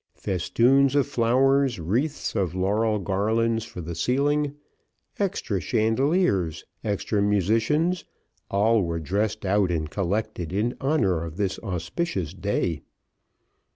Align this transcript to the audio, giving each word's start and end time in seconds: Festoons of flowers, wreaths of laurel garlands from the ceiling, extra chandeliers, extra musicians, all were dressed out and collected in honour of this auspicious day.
Festoons 0.15 0.95
of 0.95 1.05
flowers, 1.05 1.79
wreaths 1.79 2.33
of 2.35 2.55
laurel 2.55 2.97
garlands 2.97 3.65
from 3.65 3.85
the 3.85 3.93
ceiling, 3.93 4.55
extra 5.19 5.61
chandeliers, 5.61 6.65
extra 6.83 7.21
musicians, 7.21 8.03
all 8.49 8.81
were 8.81 8.99
dressed 8.99 9.45
out 9.45 9.69
and 9.69 9.91
collected 9.91 10.51
in 10.51 10.75
honour 10.81 11.23
of 11.23 11.37
this 11.37 11.59
auspicious 11.59 12.33
day. 12.33 12.81